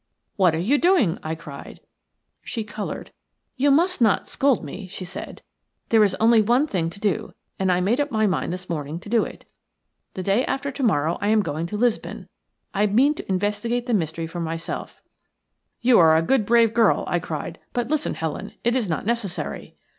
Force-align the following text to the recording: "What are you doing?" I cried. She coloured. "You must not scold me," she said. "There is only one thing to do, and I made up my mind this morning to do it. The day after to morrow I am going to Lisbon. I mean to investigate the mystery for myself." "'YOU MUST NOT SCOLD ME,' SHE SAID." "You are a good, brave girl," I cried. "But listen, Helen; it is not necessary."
"What 0.35 0.55
are 0.55 0.57
you 0.57 0.79
doing?" 0.79 1.19
I 1.21 1.35
cried. 1.35 1.79
She 2.41 2.63
coloured. 2.63 3.11
"You 3.55 3.69
must 3.69 4.01
not 4.01 4.27
scold 4.27 4.63
me," 4.63 4.87
she 4.87 5.05
said. 5.05 5.43
"There 5.89 6.03
is 6.03 6.15
only 6.15 6.41
one 6.41 6.65
thing 6.65 6.89
to 6.89 6.99
do, 6.99 7.35
and 7.59 7.71
I 7.71 7.81
made 7.81 7.99
up 8.01 8.09
my 8.09 8.25
mind 8.25 8.51
this 8.51 8.67
morning 8.67 8.99
to 9.01 9.09
do 9.09 9.23
it. 9.23 9.45
The 10.15 10.23
day 10.23 10.43
after 10.47 10.71
to 10.71 10.81
morrow 10.81 11.19
I 11.21 11.27
am 11.27 11.43
going 11.43 11.67
to 11.67 11.77
Lisbon. 11.77 12.27
I 12.73 12.87
mean 12.87 13.13
to 13.13 13.29
investigate 13.31 13.85
the 13.85 13.93
mystery 13.93 14.25
for 14.25 14.39
myself." 14.39 15.03
"'YOU 15.03 15.03
MUST 15.03 15.11
NOT 15.11 15.27
SCOLD 15.27 15.59
ME,' 15.59 15.81
SHE 15.81 15.85
SAID." 15.85 15.87
"You 15.87 15.99
are 15.99 16.17
a 16.35 16.37
good, 16.39 16.45
brave 16.47 16.73
girl," 16.73 17.03
I 17.05 17.19
cried. 17.19 17.59
"But 17.73 17.89
listen, 17.89 18.15
Helen; 18.15 18.53
it 18.63 18.75
is 18.75 18.89
not 18.89 19.05
necessary." 19.05 19.75